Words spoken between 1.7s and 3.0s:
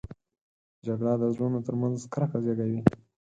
منځ کرکه زېږوي